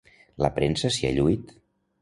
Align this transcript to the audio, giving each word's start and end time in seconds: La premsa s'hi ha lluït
La 0.43 0.49
premsa 0.57 0.91
s'hi 0.97 1.07
ha 1.11 1.15
lluït 1.19 1.57